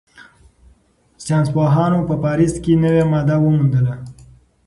[1.25, 3.93] ساینسپوهانو په پاریس کې نوې ماده وموندله.